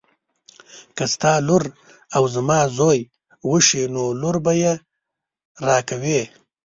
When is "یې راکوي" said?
4.61-6.21